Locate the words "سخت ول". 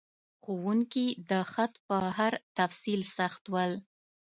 3.17-3.71